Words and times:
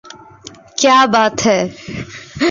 কেয়া 0.79 1.01
বাত 1.13 1.35
হ্যায়! 1.43 1.67